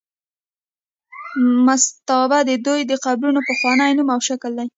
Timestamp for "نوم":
3.97-4.09